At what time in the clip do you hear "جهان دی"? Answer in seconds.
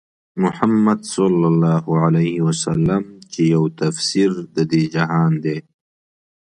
4.93-5.57